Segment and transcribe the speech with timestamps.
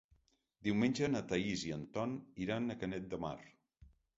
[0.67, 2.17] Diumenge na Thaís i en Ton
[2.47, 3.37] iran a Canet de Mar.